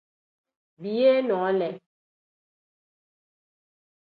Biyee 0.81 1.21
noole. 1.27 1.69